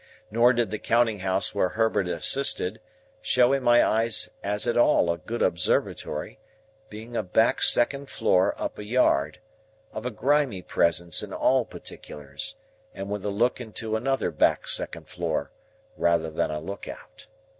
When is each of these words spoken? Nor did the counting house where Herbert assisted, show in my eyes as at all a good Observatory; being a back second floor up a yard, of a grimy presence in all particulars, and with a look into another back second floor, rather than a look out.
Nor 0.31 0.53
did 0.53 0.71
the 0.71 0.79
counting 0.79 1.19
house 1.19 1.53
where 1.53 1.69
Herbert 1.77 2.07
assisted, 2.07 2.81
show 3.21 3.53
in 3.53 3.61
my 3.61 3.85
eyes 3.85 4.31
as 4.41 4.67
at 4.67 4.75
all 4.75 5.11
a 5.11 5.17
good 5.19 5.43
Observatory; 5.43 6.39
being 6.89 7.15
a 7.15 7.21
back 7.21 7.61
second 7.61 8.09
floor 8.09 8.55
up 8.57 8.79
a 8.79 8.83
yard, 8.83 9.37
of 9.93 10.03
a 10.07 10.09
grimy 10.09 10.63
presence 10.63 11.21
in 11.21 11.31
all 11.31 11.65
particulars, 11.65 12.55
and 12.95 13.11
with 13.11 13.23
a 13.23 13.29
look 13.29 13.61
into 13.61 13.95
another 13.95 14.31
back 14.31 14.67
second 14.67 15.07
floor, 15.07 15.51
rather 15.95 16.31
than 16.31 16.49
a 16.49 16.59
look 16.59 16.87
out. 16.87 17.27